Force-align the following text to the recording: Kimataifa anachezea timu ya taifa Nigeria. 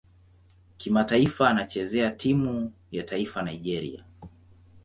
Kimataifa 0.77 1.49
anachezea 1.49 2.11
timu 2.11 2.71
ya 2.91 3.03
taifa 3.03 3.43
Nigeria. 3.43 4.03